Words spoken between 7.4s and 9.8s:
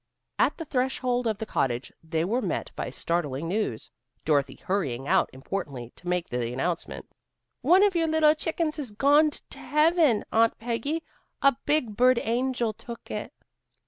"One of your little chickens has goned to